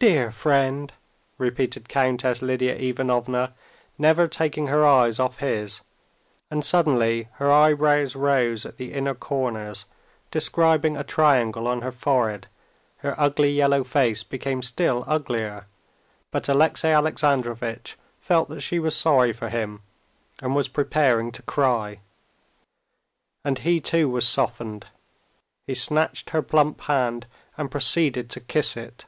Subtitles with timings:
[0.00, 0.92] "Dear friend!"
[1.38, 3.52] repeated Countess Lidia Ivanovna,
[3.98, 5.80] never taking her eyes off his,
[6.52, 9.86] and suddenly her eyebrows rose at the inner corners,
[10.30, 12.46] describing a triangle on her forehead,
[12.98, 15.66] her ugly yellow face became still uglier,
[16.30, 19.82] but Alexey Alexandrovitch felt that she was sorry for him
[20.40, 21.98] and was preparing to cry.
[23.44, 24.86] And he too was softened;
[25.66, 29.04] he snatched her plump hand and proceeded to kiss it.